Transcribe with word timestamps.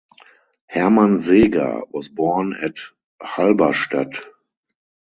Hermann 0.65 1.19
Seeger 1.19 1.83
was 1.91 2.09
born 2.09 2.55
at 2.59 2.89
Halberstadt. 3.21 4.25